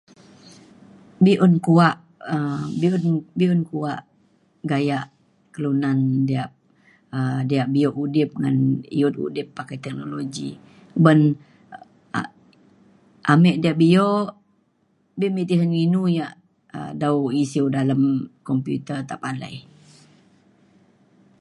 be'un 1.23 1.53
kuak 1.65 1.95
um 2.33 2.63
be'un 2.79 3.03
be'un 3.39 3.61
kuak 3.69 4.01
gayak 4.71 5.05
kelunan 5.53 5.97
diak 6.29 6.49
um 7.15 7.39
diak 7.49 7.67
bio' 7.75 7.95
udip 8.03 8.29
ngan 8.41 8.57
ei'ut 8.95 9.15
udip 9.25 9.47
pakai 9.57 9.77
teknologi 9.85 10.49
ban 11.03 11.19
a- 12.19 12.33
amik 13.33 13.59
diak 13.61 13.79
bio' 13.83 14.25
be' 15.19 15.33
mik 15.35 15.47
tisen 15.49 15.71
inu 15.85 16.01
ya' 16.17 16.35
um 16.77 16.89
dau 17.01 17.17
isiu 17.43 17.65
dalem 17.77 18.01
komputer 18.47 18.97
ta 19.09 19.15
palai 19.23 19.55